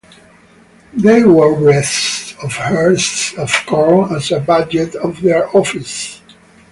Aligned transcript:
They 0.93 1.23
wore 1.25 1.53
wreaths 1.55 2.33
of 2.41 2.57
ears 2.71 3.35
of 3.37 3.53
corn 3.67 4.15
as 4.15 4.31
a 4.31 4.39
badge 4.39 4.75
of 4.75 5.21
their 5.21 5.47
office. 5.55 6.21